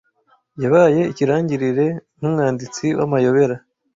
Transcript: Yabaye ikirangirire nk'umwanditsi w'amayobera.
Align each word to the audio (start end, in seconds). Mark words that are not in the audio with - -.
Yabaye 0.63 1.01
ikirangirire 1.11 1.87
nk'umwanditsi 2.17 2.85
w'amayobera. 2.99 3.55